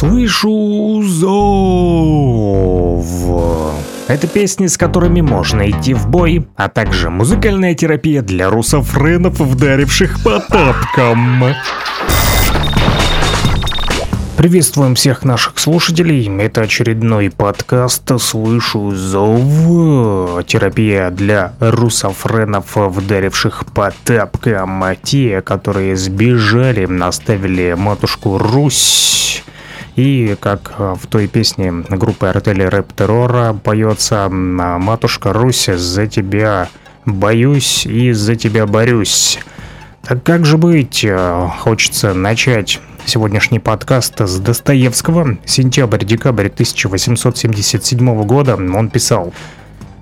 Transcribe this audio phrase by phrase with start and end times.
[0.00, 1.34] Слышу зов.
[4.08, 10.24] Это песни, с которыми можно идти в бой, а также музыкальная терапия для русофренов, вдаривших
[10.24, 11.54] по тапкам.
[14.38, 16.34] Приветствуем всех наших слушателей.
[16.42, 20.46] Это очередной подкаст «Слышу зов».
[20.46, 24.82] Терапия для русофренов, вдаривших по тапкам.
[25.02, 29.10] Те, которые сбежали, оставили матушку Русь
[29.96, 36.68] и как в той песне группы Артели Рэп Террора поется «Матушка Русь, за тебя
[37.04, 39.38] боюсь и за тебя борюсь».
[40.02, 41.06] Так как же быть?
[41.58, 45.38] Хочется начать сегодняшний подкаст с Достоевского.
[45.44, 49.34] Сентябрь-декабрь 1877 года он писал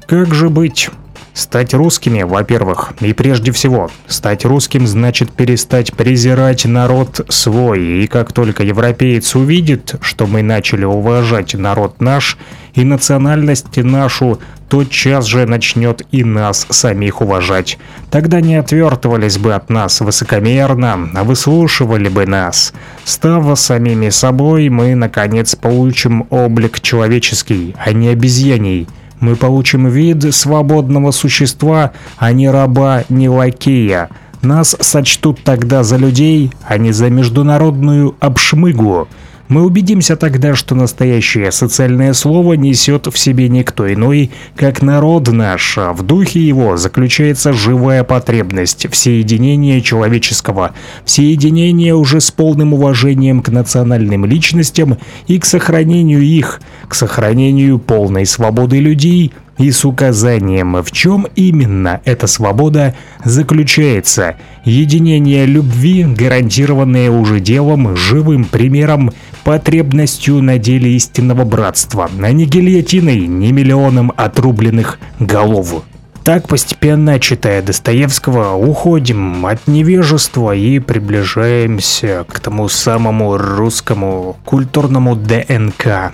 [0.06, 0.90] «Как же быть?
[1.38, 8.32] Стать русскими, во-первых, и прежде всего, стать русским значит перестать презирать народ свой, и как
[8.32, 12.38] только европеец увидит, что мы начали уважать народ наш
[12.74, 17.78] и национальность нашу, тотчас же начнет и нас самих уважать.
[18.10, 22.72] Тогда не отвертывались бы от нас высокомерно, а выслушивали бы нас.
[23.04, 28.88] Став самими собой, мы, наконец, получим облик человеческий, а не обезьяний–
[29.20, 34.08] мы получим вид свободного существа, а не раба, не лакея.
[34.42, 39.08] Нас сочтут тогда за людей, а не за международную обшмыгу.
[39.48, 45.78] Мы убедимся тогда, что настоящее социальное слово несет в себе никто иной, как народ наш.
[45.78, 50.74] В духе его заключается живая потребность всеединения человеческого,
[51.06, 58.26] всеединения уже с полным уважением к национальным личностям и к сохранению их, к сохранению полной
[58.26, 64.36] свободы людей– и с указанием, в чем именно эта свобода заключается.
[64.64, 69.12] Единение любви, гарантированное уже делом, живым примером,
[69.44, 75.82] потребностью на деле истинного братства, а не гильотиной, не миллионом отрубленных голов.
[76.24, 86.12] Так, постепенно, читая Достоевского, уходим от невежества и приближаемся к тому самому русскому культурному ДНК,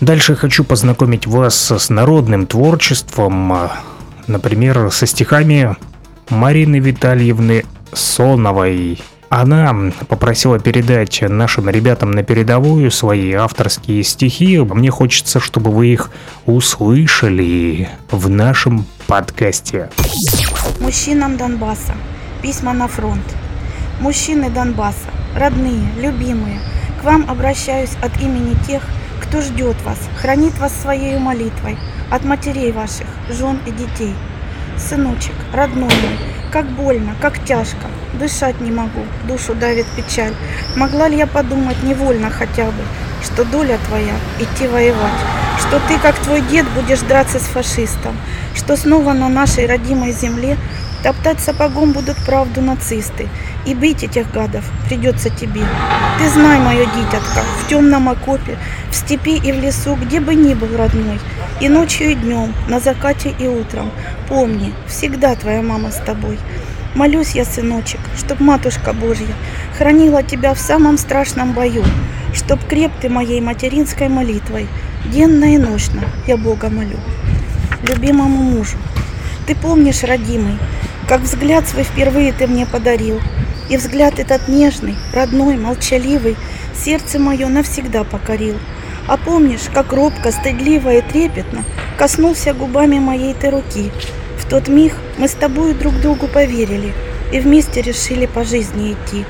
[0.00, 3.70] Дальше хочу познакомить вас с народным творчеством,
[4.28, 5.76] например, со стихами
[6.28, 9.02] Марины Витальевны Соновой.
[9.30, 14.58] Она попросила передать нашим ребятам на передовую свои авторские стихи.
[14.58, 16.10] Мне хочется, чтобы вы их
[16.46, 19.90] услышали в нашем подкасте.
[20.80, 21.94] Мужчинам Донбасса.
[22.40, 23.24] Письма на фронт.
[24.00, 26.60] Мужчины Донбасса, родные, любимые,
[27.00, 28.82] к вам обращаюсь от имени тех,
[29.20, 31.76] кто ждет вас, хранит вас своей молитвой
[32.10, 34.14] от матерей ваших, жен и детей.
[34.76, 40.34] Сыночек, родной мой, как больно, как тяжко, дышать не могу, душу давит печаль.
[40.76, 42.82] Могла ли я подумать невольно хотя бы,
[43.22, 45.20] что доля твоя идти воевать,
[45.60, 48.16] что ты, как твой дед, будешь драться с фашистом,
[48.54, 50.56] что снова на нашей родимой земле
[51.02, 53.28] топтать сапогом будут правду нацисты,
[53.66, 55.62] и бить этих гадов придется тебе.
[56.18, 58.58] Ты знай, мое дитятка, в темном окопе,
[58.90, 61.20] в степи и в лесу, где бы ни был родной,
[61.60, 63.90] и ночью, и днем, на закате и утром.
[64.28, 66.38] Помни, всегда твоя мама с тобой.
[66.94, 69.34] Молюсь я, сыночек, чтоб Матушка Божья
[69.76, 71.84] хранила тебя в самом страшном бою,
[72.32, 74.66] чтоб креп ты моей материнской молитвой,
[75.12, 76.98] денно и ночно я Бога молю.
[77.82, 78.78] Любимому мужу,
[79.46, 80.58] ты помнишь, родимый,
[81.08, 83.20] как взгляд свой впервые ты мне подарил,
[83.70, 86.36] и взгляд этот нежный, родной, молчаливый,
[86.74, 88.56] сердце мое навсегда покорил.
[89.06, 91.64] А помнишь, как робко, стыдливо и трепетно
[91.96, 93.90] коснулся губами моей ты руки.
[94.38, 96.92] В тот миг мы с тобой друг другу поверили
[97.32, 99.24] и вместе решили по жизни идти.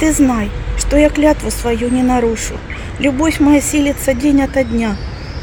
[0.00, 2.54] Ты знай, что я клятву свою не нарушу.
[2.98, 4.96] Любовь моя силится день ото дня.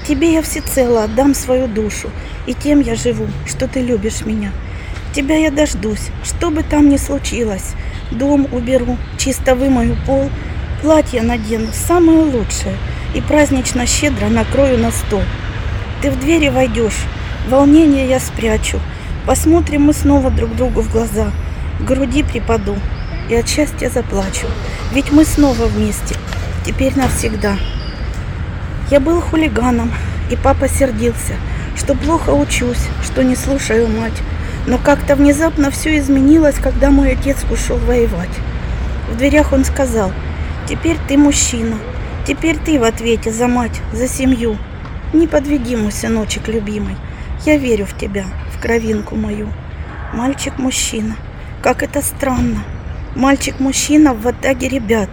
[0.08, 2.10] Тебе я всецело отдам свою душу,
[2.48, 4.52] и тем я живу, что ты любишь меня.
[5.18, 7.74] Тебя я дождусь, что бы там ни случилось.
[8.12, 10.30] Дом уберу, чисто вымою пол,
[10.84, 12.78] платье надену, самое лучшее,
[13.16, 15.24] и празднично щедро накрою на стол.
[16.04, 17.00] Ты в двери войдешь,
[17.50, 18.80] волнение я спрячу,
[19.26, 21.32] посмотрим мы снова друг другу в глаза,
[21.80, 22.76] к груди припаду
[23.28, 24.46] и от счастья заплачу,
[24.94, 26.14] ведь мы снова вместе,
[26.64, 27.58] теперь навсегда.
[28.92, 29.92] Я был хулиганом,
[30.30, 31.34] и папа сердился,
[31.76, 34.22] что плохо учусь, что не слушаю мать.
[34.68, 38.38] Но как-то внезапно все изменилось, когда мой отец ушел воевать.
[39.10, 40.12] В дверях он сказал,
[40.68, 41.78] теперь ты мужчина,
[42.28, 44.58] теперь ты в ответе за мать, за семью.
[45.14, 46.98] Не подведи, мой сыночек любимый,
[47.46, 49.48] я верю в тебя, в кровинку мою.
[50.14, 51.16] Мальчик-мужчина,
[51.64, 52.62] как это странно.
[53.16, 55.10] Мальчик-мужчина в атаге ребят.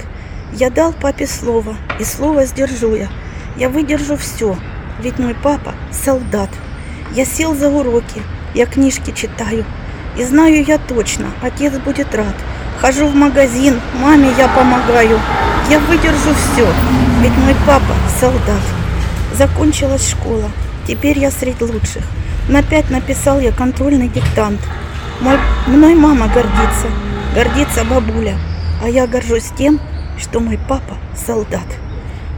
[0.52, 3.08] Я дал папе слово, и слово сдержу я.
[3.56, 4.56] Я выдержу все,
[5.00, 6.50] ведь мой папа солдат.
[7.14, 8.20] Я сел за уроки,
[8.54, 9.64] я книжки читаю.
[10.16, 12.34] И знаю я точно, отец будет рад.
[12.80, 15.20] Хожу в магазин, маме я помогаю.
[15.68, 16.66] Я выдержу все,
[17.20, 18.62] ведь мой папа солдат.
[19.36, 20.50] Закончилась школа,
[20.86, 22.02] теперь я среди лучших.
[22.48, 24.60] На пять написал я контрольный диктант.
[25.20, 26.88] Мой, мной мама гордится,
[27.34, 28.36] гордится бабуля.
[28.82, 29.80] А я горжусь тем,
[30.18, 31.66] что мой папа солдат.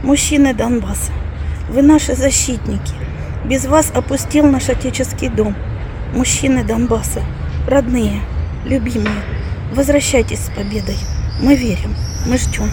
[0.02, 1.12] Мужчины Донбасса,
[1.68, 2.94] вы наши защитники.
[3.44, 5.56] Без вас опустил наш отеческий дом.
[6.14, 7.22] Мужчины Донбасса,
[7.66, 8.20] родные,
[8.64, 9.22] любимые,
[9.72, 10.96] возвращайтесь с победой.
[11.42, 11.94] Мы верим,
[12.26, 12.70] мы ждем.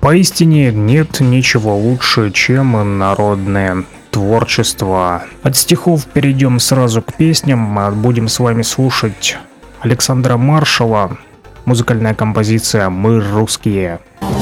[0.00, 5.22] Поистине нет ничего лучше, чем народное творчество.
[5.42, 7.78] От стихов перейдем сразу к песням.
[8.02, 9.38] Будем с вами слушать
[9.80, 11.16] Александра Маршала.
[11.64, 14.00] Музыкальная композиция «Мы русские».
[14.20, 14.41] Я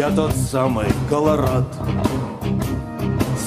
[0.00, 1.66] я тот самый Колорад.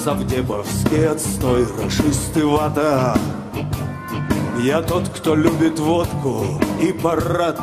[0.03, 3.17] Савдеповский отстой, расисты вата.
[4.61, 6.45] Я тот, кто любит водку
[6.79, 7.59] и парад.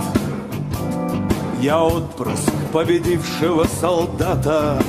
[1.61, 4.83] Я отпрыск победившего солдата.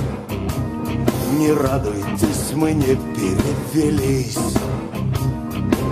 [1.37, 4.55] Не радуйтесь, мы не перевелись.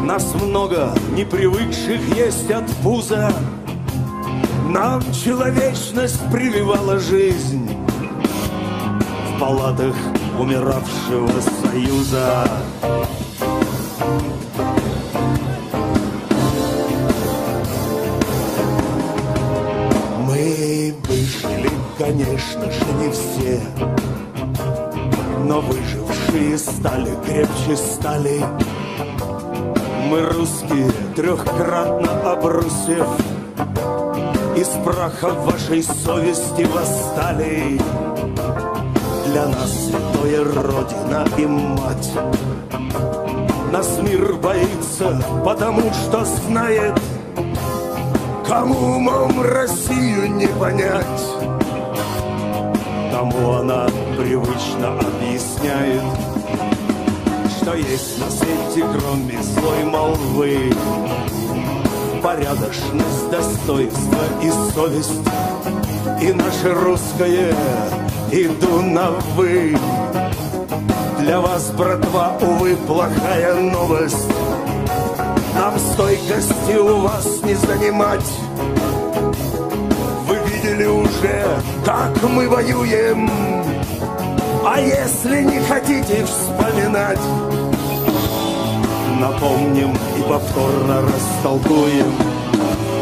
[0.01, 3.31] Нас много непривыкших есть от пуза.
[4.67, 7.78] Нам человечность прививала жизнь
[9.39, 9.95] палатах
[10.37, 11.31] умиравшего
[11.63, 12.43] союза.
[20.27, 23.61] Мы выжили, конечно же, не все
[25.45, 28.43] Но выжившие стали крепче стали.
[30.09, 33.07] Мы русские, трехкратно обрусев
[34.57, 37.79] Из праха вашей совести восстали
[39.31, 42.11] Для нас святое Родина и мать.
[43.71, 46.99] Нас мир боится, потому что знает
[48.47, 51.05] Кому умом Россию не понять.
[53.11, 53.87] Тому она
[54.17, 56.01] привычно объясняет
[57.61, 60.73] Что есть на свете кроме злой молвы
[62.23, 65.21] Порядочность, достоинство и совесть.
[66.21, 67.53] И наше русское
[68.31, 69.75] иду на вы
[71.19, 74.29] Для вас, братва, увы, плохая новость.
[75.55, 78.31] Нам стойкости у вас не занимать.
[80.27, 83.29] Вы видели уже, как мы воюем.
[84.65, 87.19] А если не хотите вспоминать
[89.19, 92.13] Напомним и повторно растолкуем.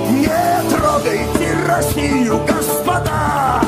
[0.10, 3.62] Не трогайте Россию, господа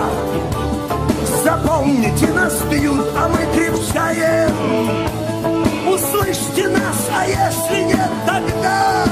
[1.43, 4.51] Запомните, нас бьют, а мы крепчаем.
[5.87, 9.05] Услышьте нас, а если нет, тогда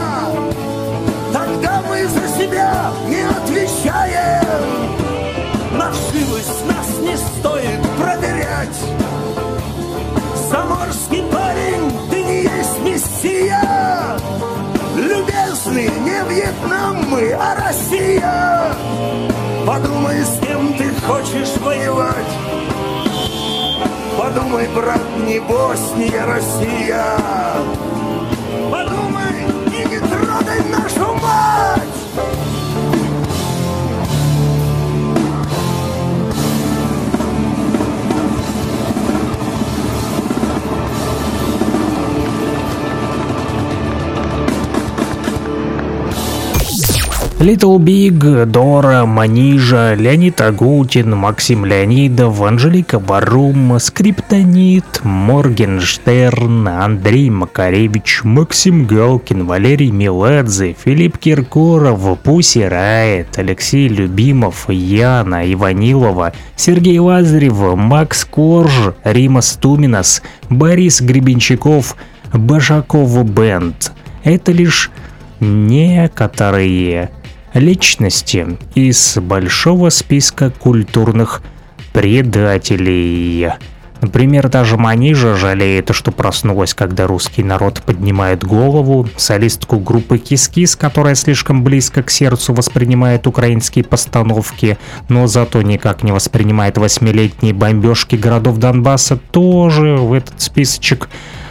[1.33, 4.97] Тогда мы за себя не отвечаем.
[5.77, 8.77] Нашивость нас не стоит проверять.
[10.50, 14.17] Заморский парень, ты не есть мессия.
[14.96, 18.16] Любезный, не Вьетнам мы, а Россия
[24.38, 27.03] Подумай, брат, не Босния, Россия
[47.39, 58.88] Little Big, Дора, Манижа, Леонид Агутин, Максим Леонидов, Анжелика Барум, Скриптонит, Моргенштерн, Андрей Макаревич, Максим
[58.88, 68.96] Галкин, Валерий Меладзе, Филипп Киркоров, Пуси Райт, Алексей Любимов, Яна Иванилова, Сергей Лазарев, Макс Корж,
[69.03, 71.98] Римас Туминас, Борис Гребенщиков,
[72.34, 73.91] Башаков Band.
[74.24, 74.89] Это лишь
[75.39, 77.12] некоторые
[77.54, 81.42] личности из большого списка культурных
[81.94, 83.50] предателей.
[84.01, 91.16] Например, даже Манижа жалеет, что проснулась, когда русский народ поднимает голову, солистку группы Кис-Кис, которая
[91.16, 94.77] слишком близко к сердцу воспринимает украинские постановки,
[95.10, 101.10] но зато никак не воспринимает восьмилетние бомбежки городов Донбасса, тоже в этот списочек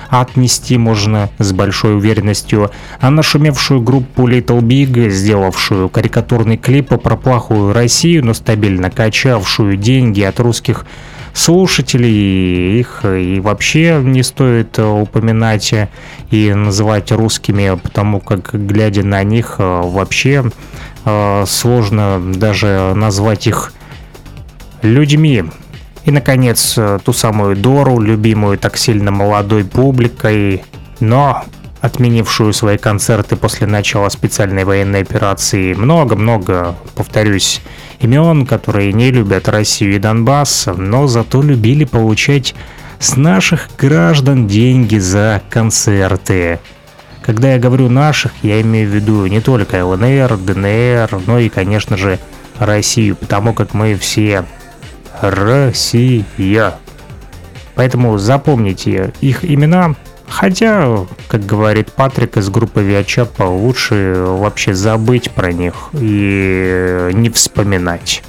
[0.09, 2.71] отнести можно с большой уверенностью,
[3.01, 10.23] а нашумевшую группу Little Big, сделавшую карикатурный клип про плохую Россию, но стабильно качавшую деньги
[10.23, 10.87] от русских
[11.37, 15.75] слушателей, их и вообще не стоит упоминать
[16.31, 20.51] и называть русскими, потому как, глядя на них, вообще
[21.05, 23.73] э, сложно даже назвать их
[24.83, 25.45] людьми.
[26.07, 30.63] И, наконец, ту самую Дору, любимую так сильно молодой публикой,
[31.01, 31.45] но
[31.81, 35.75] отменившую свои концерты после начала специальной военной операции.
[35.75, 37.61] Много-много, повторюсь,
[38.01, 42.55] имен, которые не любят Россию и Донбасс, но зато любили получать
[43.01, 46.61] с наших граждан деньги за концерты.
[47.21, 51.97] Когда я говорю наших, я имею в виду не только ЛНР, ДНР, но и, конечно
[51.97, 52.21] же,
[52.59, 54.45] Россию, потому как мы все
[55.20, 56.75] Россия.
[57.75, 59.94] Поэтому запомните их имена,
[60.28, 68.23] хотя, как говорит Патрик из группы Виачапа, лучше вообще забыть про них и не вспоминать.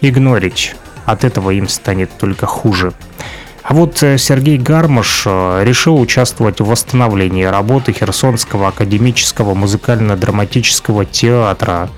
[0.00, 0.74] Игнорить.
[1.06, 2.92] От этого им станет только хуже.
[3.62, 11.88] А вот э, Сергей Гармаш э, решил участвовать в восстановлении работы Херсонского академического музыкально-драматического театра.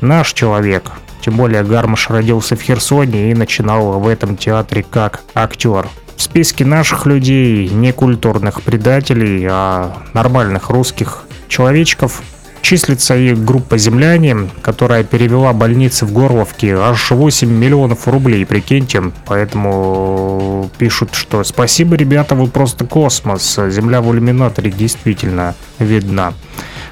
[0.00, 0.92] Наш человек,
[1.26, 5.88] тем более Гармаш родился в Херсоне и начинал в этом театре как актер.
[6.14, 12.22] В списке наших людей, не культурных предателей, а нормальных русских человечков,
[12.62, 19.02] числится и группа «Земляне», которая перевела больницы в Горловке аж 8 миллионов рублей, прикиньте.
[19.26, 23.58] Поэтому пишут, что спасибо, ребята, вы просто космос.
[23.70, 26.34] Земля в иллюминаторе действительно видна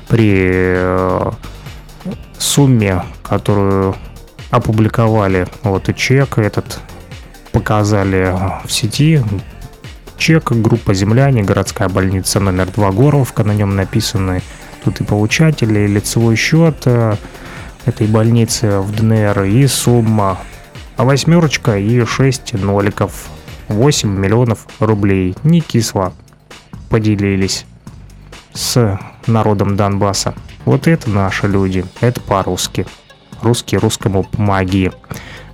[0.08, 1.30] при э,
[2.36, 3.94] сумме, которую
[4.54, 6.78] опубликовали вот и чек этот
[7.50, 8.34] показали
[8.64, 9.20] в сети.
[10.16, 14.42] Чек группа земляне городская больница номер 2 Горловка на нем написаны
[14.84, 17.16] тут и получатели и лицевой счет э,
[17.84, 20.38] этой больницы в ДНР и сумма
[20.96, 23.26] а восьмерочка и 6 ноликов
[23.66, 25.34] 8 миллионов рублей.
[25.42, 26.12] Не кисло
[26.90, 27.66] поделились
[28.52, 30.34] с народом Донбасса.
[30.64, 32.86] Вот это наши люди, это по-русски
[33.44, 34.90] русский русскому помоги.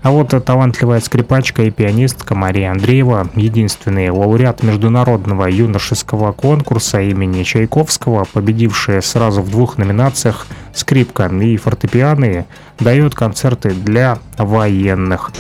[0.03, 8.25] А вот талантливая скрипачка и пианистка Мария Андреева, единственный лауреат международного юношеского конкурса имени Чайковского,
[8.33, 12.47] победившая сразу в двух номинациях скрипка и фортепиано,
[12.79, 15.33] дает концерты для военных.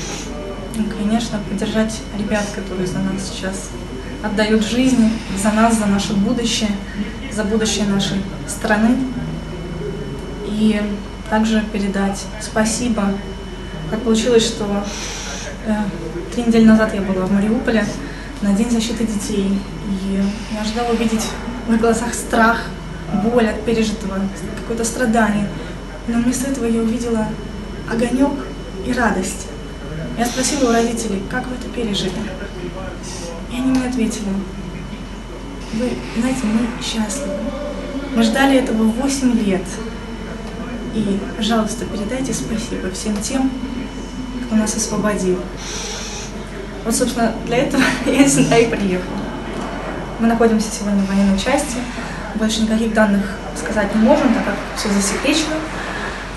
[0.76, 3.70] Ну, конечно, поддержать ребят, которые за нас сейчас
[4.22, 5.10] отдают жизнь,
[5.42, 6.68] за нас, за наше будущее,
[7.32, 8.96] за будущее нашей страны.
[10.46, 10.80] И
[11.30, 13.04] также передать спасибо.
[13.90, 14.84] Как получилось, что
[15.66, 15.74] э,
[16.34, 17.86] три недели назад я была в Мариуполе
[18.42, 20.22] на День защиты детей, и
[20.54, 21.26] я ожидала увидеть
[21.66, 22.64] в их глазах страх,
[23.24, 24.18] боль от пережитого,
[24.60, 25.48] какое-то страдание.
[26.08, 27.28] Но вместо этого я увидела
[27.90, 28.32] огонек
[28.86, 29.46] и радость.
[30.18, 32.12] Я спросила у родителей, как вы это пережили?
[33.52, 34.28] И они мне ответили,
[35.74, 37.34] вы знаете, мы счастливы.
[38.14, 39.62] Мы ждали этого 8 лет.
[40.94, 43.50] И, пожалуйста, передайте спасибо всем тем,
[44.46, 45.38] кто нас освободил.
[46.84, 49.18] Вот, собственно, для этого я сюда и приехала.
[50.18, 51.76] Мы находимся сегодня в военной части.
[52.34, 53.22] Больше никаких данных
[53.56, 55.56] сказать не можем, так как все засекречено.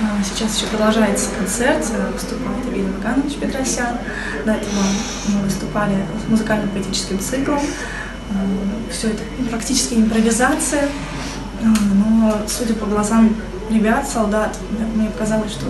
[0.02, 3.98] А, сейчас еще продолжается концерт, выступает Илья Маганович Петросян.
[4.46, 4.84] До этого
[5.30, 5.96] мы выступали
[6.26, 7.60] с музыкально-поэтическим циклом.
[8.32, 10.90] А, все это практически импровизация,
[11.62, 13.36] а, но, судя по глазам
[13.70, 14.58] ребят, солдат.
[14.96, 15.66] Мне показалось, что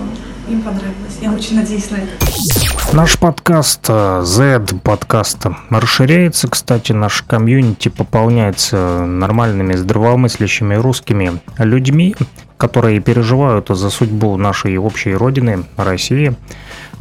[0.47, 1.17] им понравилось.
[1.21, 2.95] Я очень надеюсь на это.
[2.95, 12.15] Наш подкаст Z э, подкаст расширяется, кстати, наш комьюнити пополняется нормальными, здравомыслящими русскими людьми,
[12.57, 16.35] которые переживают за судьбу нашей общей родины, России.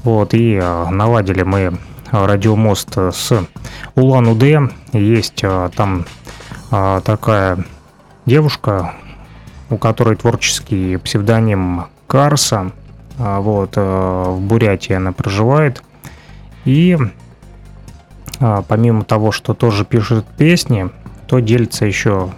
[0.04, 1.78] Вот, и э, наладили мы
[2.10, 3.44] радиомост с
[3.94, 4.68] Улан-Удэ.
[4.92, 6.06] Есть э, там
[7.04, 7.66] такая
[8.24, 8.94] девушка,
[9.72, 12.72] у которой творческий псевдоним Карса.
[13.18, 15.82] А, вот, э, в Бурятии она проживает.
[16.66, 16.98] И
[18.38, 20.90] а, помимо того, что тоже пишет песни,
[21.26, 22.30] то делится еще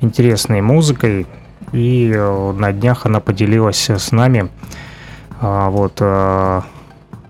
[0.00, 1.26] интересной музыкой.
[1.72, 4.48] И э, на днях она поделилась с нами
[5.40, 6.60] а, вот э,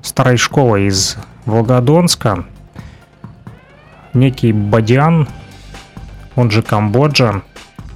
[0.02, 1.16] старой школой из
[1.46, 2.44] Волгодонска.
[4.12, 5.28] Некий Бадиан,
[6.36, 7.42] он же Камбоджа,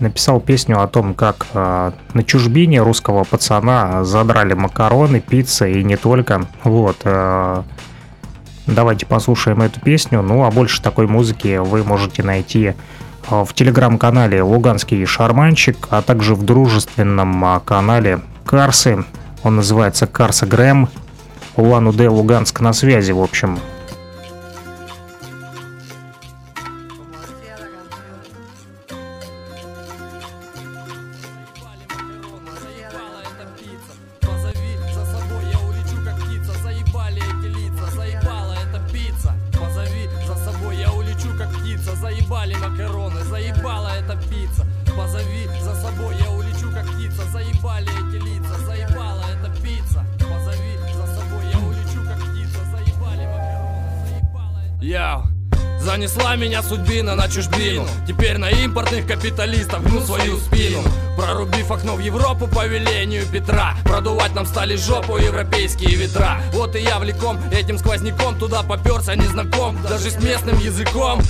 [0.04, 5.96] написал песню о том, как э, на чужбине русского пацана задрали макароны, пицца и не
[5.96, 6.46] только.
[6.62, 6.98] Вот.
[7.04, 7.62] Э,
[8.66, 10.22] Давайте послушаем эту песню.
[10.22, 12.72] Ну а больше такой музыки вы можете найти
[13.28, 19.04] в телеграм-канале «Луганский шарманчик», а также в дружественном канале «Карсы».
[19.42, 20.88] Он называется «Карса Грэм».
[21.56, 23.58] Улан-Удэ, Луганск на связи, в общем.
[56.62, 57.84] Судьбина на чужбину.
[58.06, 60.82] Теперь на импортных капиталистов гну свою спину.
[61.16, 63.74] Прорубив окно в Европу по велению Петра.
[63.84, 66.40] Продувать нам стали жопу европейские ветра.
[66.52, 69.76] Вот и я влеком этим сквозняком Туда поперся незнаком.
[69.82, 71.20] Даже с местным языком.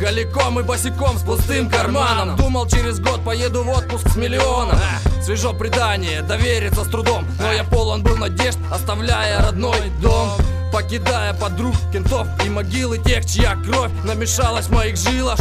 [0.00, 2.36] Голиком и босиком с пустым карманом.
[2.36, 4.76] Думал через год поеду в отпуск с миллионом.
[5.22, 7.24] Свежо предание, довериться с трудом.
[7.38, 10.30] Но я полон был надежд, оставляя родной дом
[10.72, 15.38] Покидая подруг, кентов и могилы тех, чья кровь намешалась в моих жилах.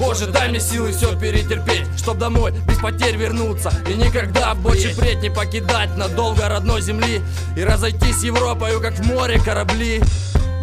[0.00, 3.70] Боже, дай мне силы все перетерпеть Чтоб домой без потерь вернуться.
[3.86, 7.20] И никогда больше впредь не покидать надолго родной земли
[7.54, 10.02] И разойтись Европою, как в море корабли.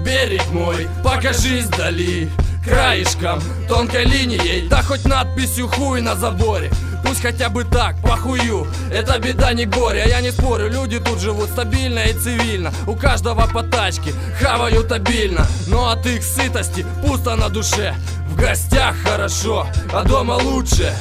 [0.04, 2.30] Берег мой, покажись вдали
[2.66, 3.40] Краешком,
[3.70, 6.72] тонкой линией Да хоть надписью хуй на заборе
[7.08, 8.68] Пусть хотя бы так, похую.
[8.92, 12.74] Это беда не горе, а я не спорю Люди тут живут стабильно и цивильно.
[12.86, 15.48] У каждого по тачке, хавают обильно.
[15.68, 17.96] Но от их сытости пусто на душе.
[18.28, 20.94] В гостях хорошо, а дома лучше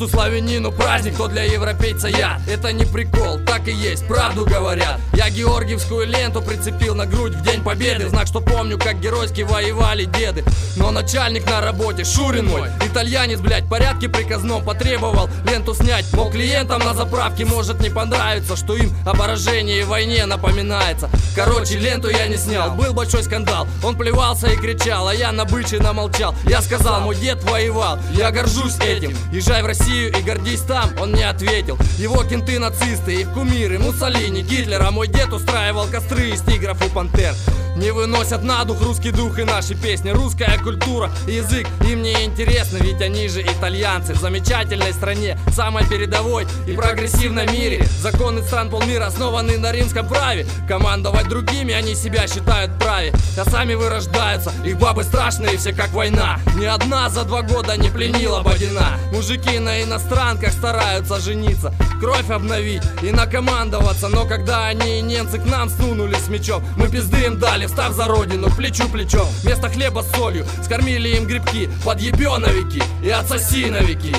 [0.00, 2.40] что славянину праздник, то для европейца я.
[2.48, 4.98] Это не прикол, так и есть, правду говорят.
[5.12, 8.08] Я георгиевскую ленту прицепил на грудь в день победы.
[8.08, 10.42] Знак, что помню, как геройски воевали деды.
[10.76, 12.70] Но начальник на работе, Шурин мой.
[12.80, 15.28] Итальянец, блядь, порядке приказном потребовал.
[15.44, 20.24] Ленту снять, мол, клиентам на заправке может не понравиться Что им о поражении в войне
[20.24, 21.10] напоминается.
[21.36, 23.66] Короче, ленту я не снял, был большой скандал.
[23.84, 26.34] Он плевался и кричал, а я на бычий намолчал.
[26.44, 29.14] Я сказал, мой дед воевал, я горжусь этим.
[29.30, 31.78] Езжай в Россию и гордись там, он не ответил.
[31.98, 36.90] Его кенты нацисты, их кумиры, Муссолини, Гитлер А мой дед устраивал костры из тигров и
[36.90, 37.34] пантер
[37.80, 40.10] не выносят на дух русский дух и наши песни.
[40.10, 44.12] Русская культура, язык им не интересны Ведь они же итальянцы.
[44.12, 47.86] В замечательной стране Самой передовой и прогрессивной мире.
[48.00, 50.46] Законы стран полмира основаны на римском праве.
[50.68, 53.12] Командовать другими они себя считают праве.
[53.38, 56.38] А сами вырождаются, их бабы страшные все как война.
[56.56, 62.82] Ни одна за два года не пленила Бодина Мужики на иностранках стараются жениться Кровь обновить
[63.02, 64.08] и накомандоваться.
[64.08, 68.06] Но когда они немцы к нам сунули с мечом Мы пизды им дали, встав за
[68.06, 69.28] родину плечу плечом.
[69.42, 74.14] Вместо хлеба с солью скормили им грибки Подъебеновики и отсосиновики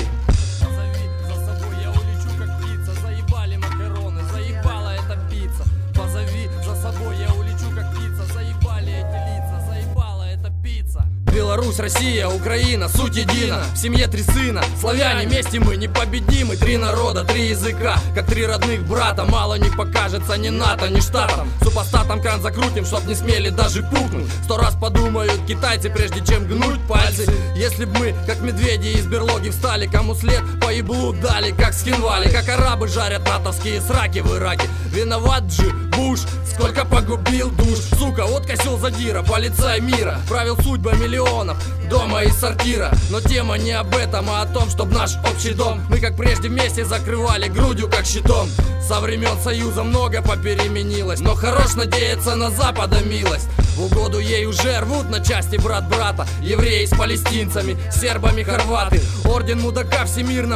[11.72, 13.62] Беларусь, Россия, Украина, суть едина.
[13.74, 16.56] В семье три сына, славяне, вместе мы непобедимы.
[16.56, 19.24] Три народа, три языка, как три родных брата.
[19.24, 21.48] Мало не покажется ни НАТО, ни штатам.
[21.62, 24.30] Супостатам кран закрутим, чтоб не смели даже пукнуть.
[24.44, 27.26] Сто раз подумают китайцы, прежде чем гнуть пальцы.
[27.56, 32.48] Если б мы, как медведи из берлоги встали Кому след еблу дали, как скинвали Как
[32.48, 34.68] арабы жарят натовские сраки в Ираке.
[34.90, 37.78] Виноват же Буш, сколько погубил душ.
[37.98, 40.20] Сука, вот косил задира, полицай мира.
[40.28, 41.56] Правил судьба миллионов,
[41.88, 42.90] дома и сортира.
[43.10, 45.80] Но тема не об этом, а о том, чтоб наш общий дом.
[45.88, 48.48] Мы как прежде вместе закрывали грудью, как щитом.
[48.86, 53.48] Со времен Союза много попеременилось Но хорош надеяться на Запада милость.
[53.76, 56.26] В угоду ей уже рвут на части брат брата.
[56.42, 59.00] Евреи с палестинцами, сербами хорваты.
[59.24, 60.04] Орден мудака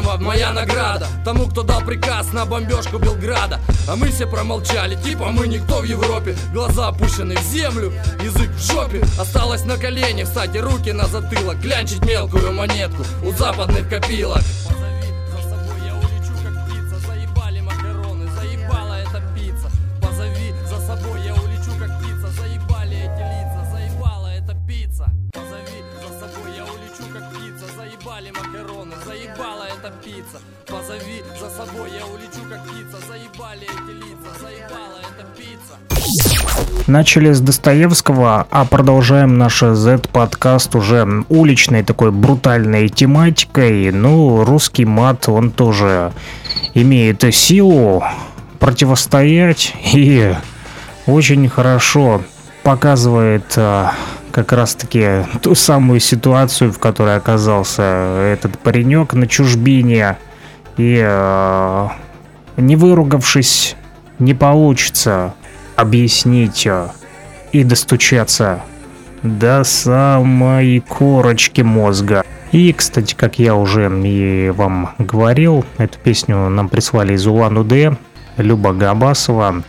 [0.07, 1.07] всемирного, моя награда.
[1.25, 3.61] Тому, кто дал приказ на бомбежку Белграда.
[3.89, 6.37] А мы все промолчали, типа мы никто в Европе.
[6.53, 7.93] Глаза опущены в землю,
[8.23, 9.05] язык в жопе.
[9.19, 11.61] Осталось на колени, встать и руки на затылок.
[11.61, 14.43] Клянчить мелкую монетку у западных копилок
[36.87, 43.91] Начали с Достоевского, а продолжаем наш Z-подкаст уже уличной такой брутальной тематикой.
[43.91, 46.13] Ну, русский мат, он тоже
[46.75, 48.05] имеет силу
[48.61, 50.33] противостоять и
[51.09, 52.23] очень хорошо
[52.63, 53.93] показывает а,
[54.31, 57.83] как раз-таки ту самую ситуацию, в которой оказался
[58.33, 60.19] этот паренек на чужбине.
[60.77, 61.91] И а,
[62.57, 63.75] не выругавшись,
[64.21, 65.35] не получится
[65.77, 66.93] объяснить а,
[67.53, 68.63] и достучаться
[69.23, 72.25] до самой корочки мозга.
[72.53, 77.97] И, кстати, как я уже и вам говорил, эту песню нам прислали из Улан-Удэ,
[78.37, 79.63] Люба Габасова,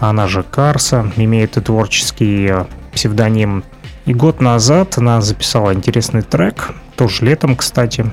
[0.00, 3.64] она же Карса, имеет и творческий э, псевдоним.
[4.06, 8.06] И год назад она записала интересный трек, тоже летом, кстати.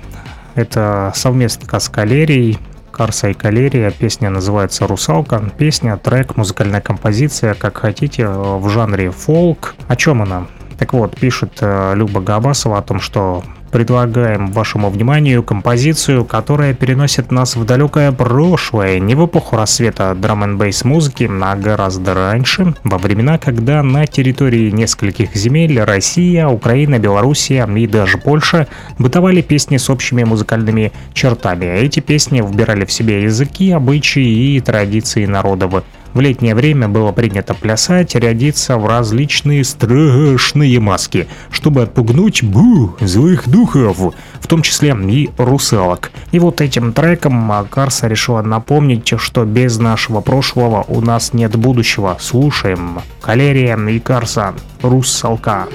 [0.55, 2.59] Это совместно с Калерией,
[3.01, 3.89] Карса и Калерия.
[3.89, 5.41] Песня называется «Русалка».
[5.57, 9.73] Песня, трек, музыкальная композиция, как хотите, в жанре фолк.
[9.87, 10.45] О чем она?
[10.77, 17.31] Так вот, пишет э, Люба Габасова о том, что предлагаем вашему вниманию композицию, которая переносит
[17.31, 22.97] нас в далекое прошлое, не в эпоху рассвета драм н музыки, а гораздо раньше, во
[22.97, 28.67] времена, когда на территории нескольких земель Россия, Украина, Белоруссия и даже Польша
[28.99, 31.65] бытовали песни с общими музыкальными чертами.
[31.65, 35.83] Эти песни вбирали в себя языки, обычаи и традиции народов.
[36.13, 43.47] В летнее время было принято плясать, рядиться в различные страшные маски, чтобы отпугнуть бу злых
[43.49, 46.11] духов, в том числе и русалок.
[46.31, 52.17] И вот этим треком Карса решила напомнить, что без нашего прошлого у нас нет будущего.
[52.19, 52.99] Слушаем.
[53.21, 54.53] Калерия и Карса.
[54.81, 55.67] Русалка.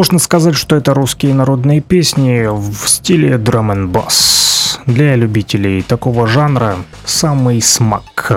[0.00, 4.80] Можно сказать, что это русские народные песни в стиле драм н бас.
[4.86, 8.32] Для любителей такого жанра самый смак.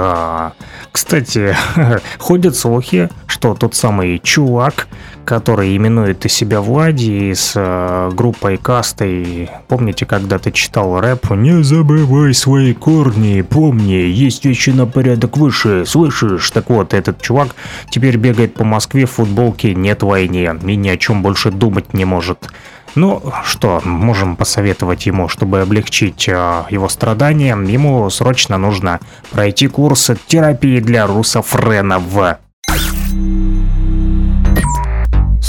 [0.91, 1.56] Кстати,
[2.19, 4.89] ходят слухи, что тот самый чувак,
[5.25, 9.49] который именует себя Влади с э, группой Кастой.
[9.67, 11.31] Помните, когда ты читал рэп?
[11.31, 17.55] «Не забывай свои корни, помни, есть вещи на порядок выше, слышишь?» Так вот, этот чувак
[17.89, 22.05] теперь бегает по Москве в футболке «Нет войне» и ни о чем больше думать не
[22.05, 22.49] может.
[22.95, 28.99] Ну, что, можем посоветовать ему, чтобы облегчить э, его страдания, ему срочно нужно
[29.31, 32.03] пройти курс терапии для русофренов.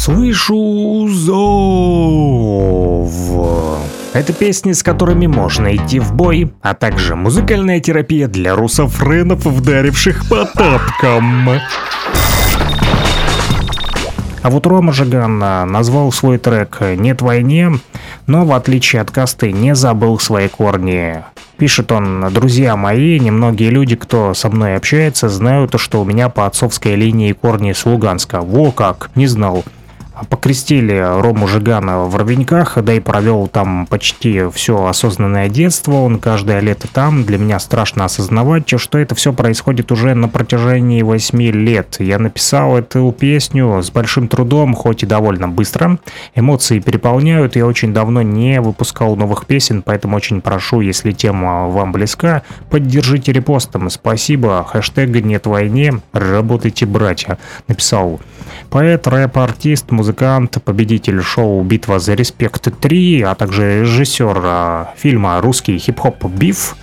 [0.05, 1.41] Слышу зов.
[4.13, 10.29] Это песни, с которыми можно идти в бой, а также музыкальная терапия для русофренов, вдаривших
[10.29, 11.49] по тапкам.
[14.43, 17.73] А вот Рома Жиган а, назвал свой трек «Нет войне»,
[18.27, 21.25] но в отличие от Касты не забыл свои корни.
[21.57, 26.45] Пишет он, друзья мои, немногие люди, кто со мной общается, знают, что у меня по
[26.45, 28.43] отцовской линии корни с Луганска.
[28.43, 29.65] Во как, не знал
[30.29, 36.61] покрестили Рому Жигана в Ровеньках, да и провел там почти все осознанное детство, он каждое
[36.61, 41.97] лето там, для меня страшно осознавать, что это все происходит уже на протяжении 8 лет.
[41.99, 45.99] Я написал эту песню с большим трудом, хоть и довольно быстро,
[46.35, 51.93] эмоции переполняют, я очень давно не выпускал новых песен, поэтому очень прошу, если тема вам
[51.93, 58.21] близка, поддержите репостом, спасибо, хэштег «Нет войне», работайте, братья, написал
[58.71, 65.79] поэт, рэп-артист, музыкант, победитель шоу «Битва за респект 3», а также режиссер а, фильма «Русский
[65.79, 66.77] хип-хоп Биф»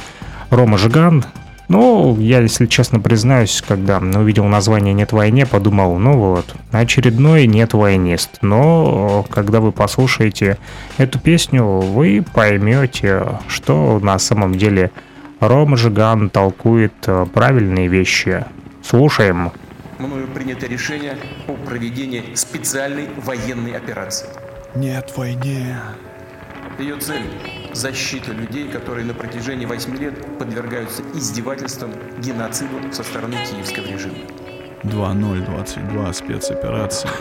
[0.49, 1.23] Рома Жиган.
[1.67, 7.73] Ну, я, если честно признаюсь, когда увидел название «Нет войне», подумал, ну вот, очередной «Нет
[7.73, 8.39] войнист».
[8.41, 10.57] Но когда вы послушаете
[10.97, 14.91] эту песню, вы поймете, что на самом деле
[15.39, 18.45] Рома Жиган толкует а, правильные вещи.
[18.83, 19.51] Слушаем
[20.01, 24.27] мною принято решение о проведении специальной военной операции.
[24.75, 25.77] Нет войне.
[26.79, 27.23] Ее цель–
[27.73, 34.17] защита людей, которые на протяжении восьми лет подвергаются издевательствам, геноциду со стороны киевского режима.
[34.83, 37.11] 2022 спецоперация.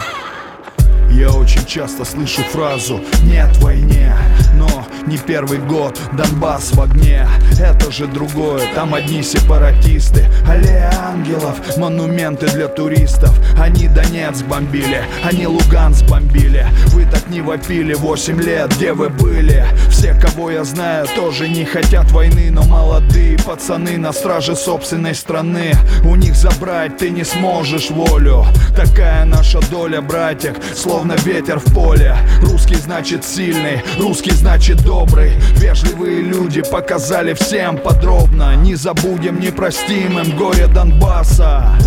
[1.10, 4.14] Я очень часто слышу фразу «нет войне»,
[4.54, 4.68] но
[5.06, 7.26] не первый год Донбасс в огне
[7.58, 10.30] Это же другое, там одни сепаратисты.
[10.48, 13.30] Аллея ангелов, монументы для туристов.
[13.58, 16.66] Они Донецк бомбили, они Луганск бомбили.
[16.88, 19.64] Вы так не вопили 8 лет, где вы были?
[19.90, 25.74] Все, кого я знаю, тоже не хотят войны Но молодые пацаны на страже собственной страны.
[26.04, 28.46] У них забрать ты не сможешь волю.
[28.76, 30.56] Такая наша доля, братьях,
[31.00, 32.14] словно ветер в поле.
[32.42, 35.32] Русский значит сильный, русский значит добрый.
[35.56, 38.54] Вежливые люди показали всем подробно.
[38.56, 41.78] Не забудем, не простим им горе Донбасса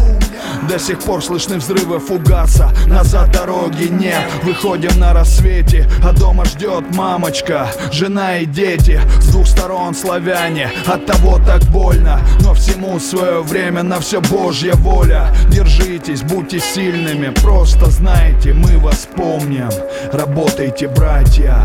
[0.68, 2.72] до сих пор слышны взрывы фугаса.
[2.88, 9.00] Назад дороги нет, выходим на рассвете А дома ждет мамочка, жена и дети.
[9.20, 12.20] С двух сторон славяне, от того так больно.
[12.42, 15.34] Но всему свое время, на все Божья воля.
[15.50, 19.70] Держитесь, будьте сильными, просто знайте, мы вас помним.
[20.12, 21.58] Работайте, братья.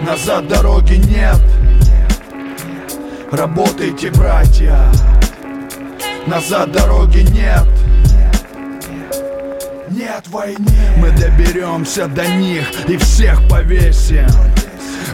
[0.00, 1.38] Назад дороги нет.
[3.30, 4.90] Работайте, братья
[6.26, 7.66] Назад дороги нет.
[9.90, 10.70] Нет войны.
[10.98, 14.26] Мы доберемся до них и всех повесим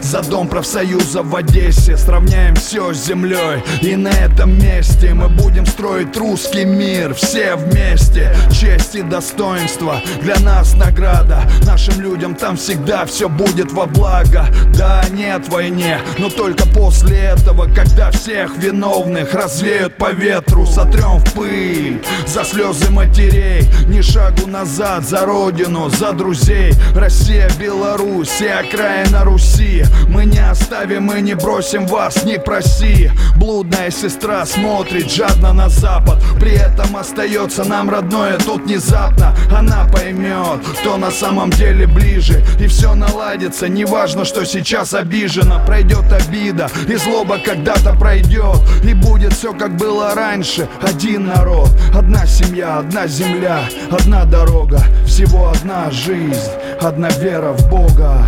[0.01, 5.65] за дом профсоюза в Одессе Сравняем все с землей И на этом месте мы будем
[5.65, 7.13] строить русский мир.
[7.13, 8.35] Все вместе.
[8.51, 10.01] Честь и достоинство.
[10.21, 11.41] Для нас награда.
[11.65, 14.47] Нашим людям там всегда все будет во благо.
[14.77, 15.99] Да, нет войне.
[16.17, 22.91] Но только после этого Когда всех виновных развеют по ветру Сотрем в пыль За слезы
[22.91, 23.67] матерей.
[23.87, 26.73] Ни шагу назад За родину, за друзей.
[26.95, 33.11] Россия, Беларусь и окраина Руси мы не оставим и не бросим вас, не проси.
[33.35, 36.23] Блудная сестра смотрит жадно на запад.
[36.39, 39.35] При этом остается нам родное тут внезапно.
[39.51, 42.43] Она поймет, кто на самом деле ближе.
[42.59, 49.33] И все наладится, неважно, что сейчас обижена Пройдет обида и злоба когда-то пройдет И будет
[49.33, 50.67] все как было раньше.
[50.81, 58.25] Один народ, одна семья, одна земля Одна дорога, всего одна жизнь Одна вера в Бога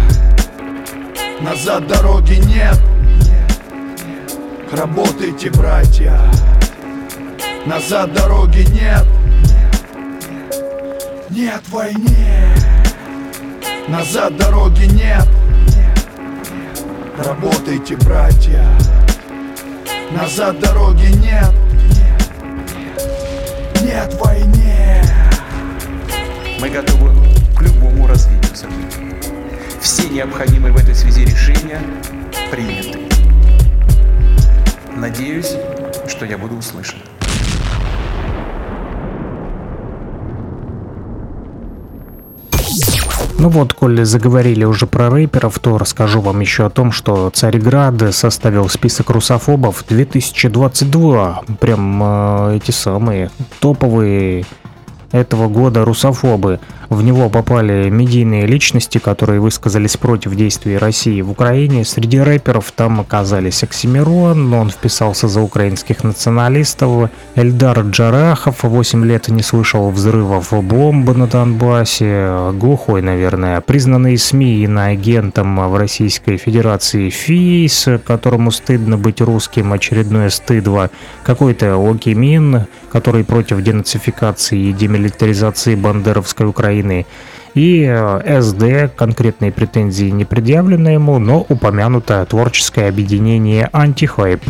[1.41, 2.79] Назад дороги нет.
[4.71, 6.19] Работайте, братья.
[7.65, 9.05] Назад дороги нет.
[11.29, 12.55] Нет войне
[13.87, 15.27] Назад дороги нет.
[17.23, 18.65] Работайте, братья.
[20.11, 21.53] Назад дороги нет.
[23.83, 25.03] Нет войне
[26.59, 27.11] Мы готовы
[27.55, 28.36] к любому развитию.
[29.87, 31.79] Все необходимые в этой связи решения
[32.51, 32.99] приняты.
[34.93, 35.55] Надеюсь,
[36.09, 36.99] что я буду услышан.
[43.39, 48.13] Ну вот, коли заговорили уже про рэперов, то расскажу вам еще о том, что Царьград
[48.13, 51.43] составил список русофобов 2022.
[51.61, 54.43] Прям э, эти самые топовые
[55.13, 56.59] этого года русофобы.
[56.89, 61.83] В него попали медийные личности, которые высказались против действий России в Украине.
[61.83, 67.09] Среди рэперов там оказались Оксимирон, он вписался за украинских националистов.
[67.35, 72.51] Эльдар Джарахов 8 лет не слышал взрывов бомбы на Донбассе.
[72.53, 73.59] Глухой, наверное.
[73.59, 80.89] Признанный СМИ иноагентом в Российской Федерации ФИС, которому стыдно быть русским, очередное стыдво.
[81.23, 86.76] Какой-то Окимин, который против денацификации и демилитаризации бандеровской Украины
[87.53, 94.43] и э, СД конкретные претензии не предъявлены ему, но упомянуто творческое объединение «Антихайп».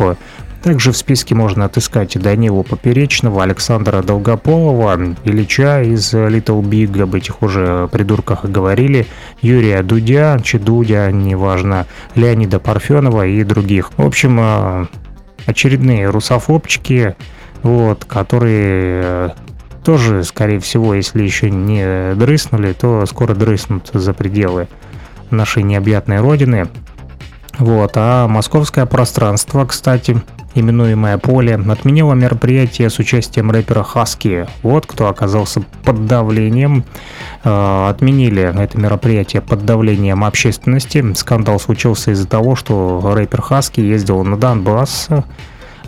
[0.62, 7.42] Также в списке можно отыскать Данилу Поперечного, Александра Долгополова, Ильича из Little Big, об этих
[7.42, 9.06] уже придурках говорили,
[9.40, 11.86] Юрия Дудя, Чедудя, неважно,
[12.16, 13.92] Леонида Парфенова и других.
[13.96, 14.86] В общем, э,
[15.46, 17.14] очередные русофобчики,
[17.62, 19.30] вот, которые э,
[19.84, 24.68] тоже, скорее всего, если еще не дрыснули, то скоро дрыснут за пределы
[25.30, 26.68] нашей необъятной родины.
[27.58, 30.22] Вот, а московское пространство, кстати,
[30.54, 34.46] именуемое поле, отменило мероприятие с участием рэпера Хаски.
[34.62, 36.84] Вот кто оказался под давлением.
[37.44, 41.04] Э, отменили это мероприятие под давлением общественности.
[41.14, 45.08] Скандал случился из-за того, что рэпер Хаски ездил на Донбасс,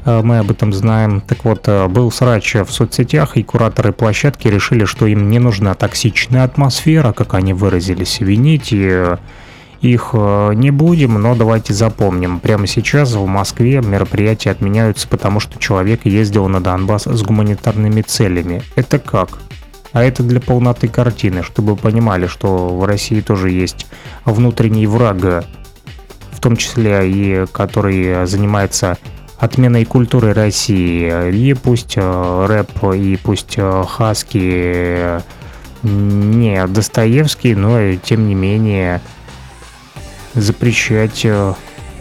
[0.04, 1.20] мы об этом знаем.
[1.20, 5.74] Так вот, э, был срач в соцсетях, и кураторы площадки решили, что им не нужна
[5.74, 8.20] токсичная атмосфера, как они выразились.
[8.20, 9.18] Винить э,
[9.80, 12.40] их не будем, но давайте запомним.
[12.40, 18.62] Прямо сейчас в Москве мероприятия отменяются, потому что человек ездил на Донбасс с гуманитарными целями.
[18.76, 19.38] Это как?
[19.92, 23.86] А это для полноты картины, чтобы понимали, что в России тоже есть
[24.24, 25.44] внутренний враг,
[26.30, 28.98] в том числе и который занимается
[29.40, 31.32] отменой культуры России.
[31.32, 35.20] И пусть э, рэп, и пусть э, хаски
[35.82, 39.00] не Достоевский, но тем не менее
[40.34, 41.54] запрещать э,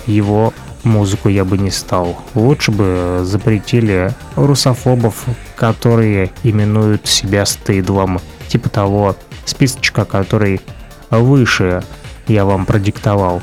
[0.05, 2.17] его музыку я бы не стал.
[2.35, 5.25] Лучше бы запретили русофобов,
[5.55, 8.19] которые именуют себя стыдлом.
[8.49, 10.59] Типа того списочка, который
[11.09, 11.83] выше
[12.27, 13.41] я вам продиктовал.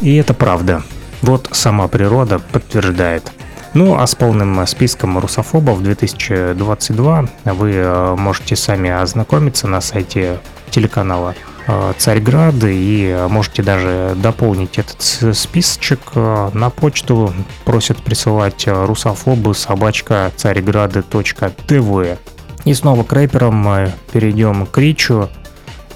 [0.00, 0.82] И это правда.
[1.24, 3.32] Вот сама природа подтверждает.
[3.72, 11.34] Ну а с полным списком русофобов 2022 вы э, можете сами ознакомиться на сайте телеканала
[11.66, 15.00] э, Царьград и можете даже дополнить этот
[15.34, 17.32] списочек э, на почту.
[17.64, 22.18] Просят присылать русофобы собачка царьграды.тв.
[22.66, 25.30] И снова к рэперам перейдем к Ричу.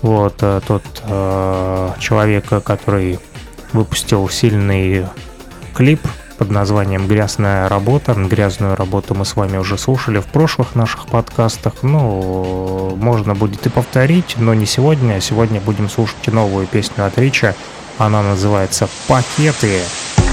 [0.00, 3.18] Вот тот э, человек, который
[3.72, 5.06] выпустил сильный
[5.74, 6.00] клип
[6.38, 8.14] под названием «Грязная работа».
[8.14, 11.82] Грязную работу мы с вами уже слушали в прошлых наших подкастах.
[11.82, 15.20] Ну, можно будет и повторить, но не сегодня.
[15.20, 17.54] Сегодня будем слушать новую песню от Рича.
[17.98, 19.80] Она называется «Пакеты».
[19.80, 20.27] пакеты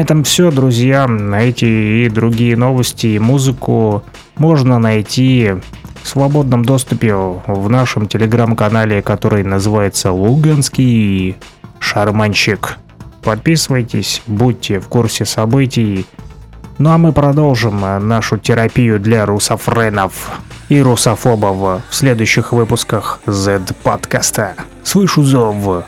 [0.00, 1.06] на этом все, друзья.
[1.38, 4.02] Эти и другие новости и музыку
[4.38, 5.56] можно найти
[6.02, 11.36] в свободном доступе в нашем телеграм-канале, который называется Луганский
[11.80, 12.78] Шарманщик.
[13.22, 16.06] Подписывайтесь, будьте в курсе событий.
[16.78, 20.40] Ну а мы продолжим нашу терапию для русофренов
[20.70, 24.54] и русофобов в следующих выпусках Z-подкаста.
[24.82, 25.84] Слышу зов.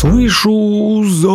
[0.00, 1.30] Слышу зов.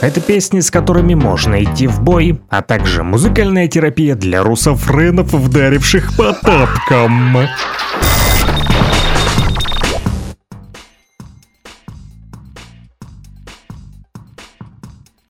[0.00, 6.16] Это песни, с которыми можно идти в бой, а также музыкальная терапия для русофренов, вдаривших
[6.16, 7.36] по тапкам.